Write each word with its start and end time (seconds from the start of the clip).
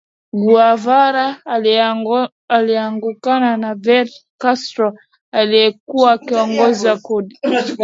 Guevara 0.39 1.27
aliungana 2.49 3.57
na 3.57 3.75
Fidel 3.75 4.09
Castro 4.39 4.97
aliyekuwa 5.31 6.11
akiongoza 6.11 6.97
kundi 6.97 7.39